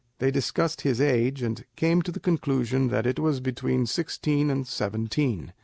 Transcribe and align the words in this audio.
They 0.17 0.31
discussed 0.31 0.81
his 0.81 0.99
age, 0.99 1.43
and 1.43 1.63
came 1.75 2.01
to 2.01 2.11
the 2.11 2.19
conclusion 2.19 2.87
that 2.87 3.05
it 3.05 3.19
was 3.19 3.39
between 3.39 3.85
sixteen 3.85 4.49
and 4.49 4.65
seventeen. 4.65 5.53